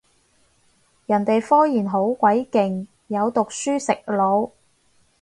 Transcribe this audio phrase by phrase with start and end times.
[1.05, 4.49] 人哋科研好鬼勁，有讀書食腦